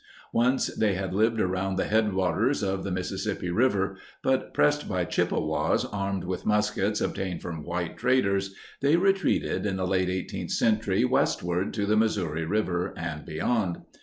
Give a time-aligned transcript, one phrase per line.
[0.33, 5.05] Once they had lived around the headwaters of the Missis sippi River, but, pressed by
[5.05, 11.05] Chippewas armed with muskets obtained from white traders, they retreated in the late 18th century
[11.05, 13.83] westward to the Missouri River and beyond.